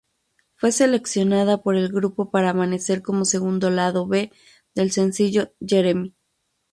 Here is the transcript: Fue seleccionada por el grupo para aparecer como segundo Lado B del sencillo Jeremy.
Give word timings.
Fue 0.55 0.71
seleccionada 0.71 1.61
por 1.61 1.75
el 1.75 1.89
grupo 1.89 2.31
para 2.31 2.49
aparecer 2.49 3.03
como 3.03 3.23
segundo 3.23 3.69
Lado 3.69 4.07
B 4.07 4.31
del 4.73 4.89
sencillo 4.91 5.53
Jeremy. 5.63 6.15